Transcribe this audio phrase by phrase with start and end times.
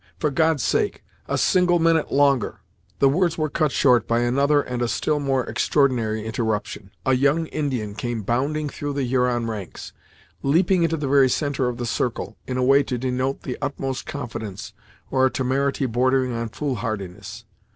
[0.17, 2.61] "For God's sake, a single minute longer"
[2.99, 6.89] The words were cut short, by another and a still more extraordinary interruption.
[7.05, 9.93] A young Indian came bounding through the Huron ranks,
[10.41, 14.07] leaping into the very centre of the circle, in a way to denote the utmost
[14.07, 14.73] confidence,
[15.11, 17.45] or a temerity bordering on foolhardiness.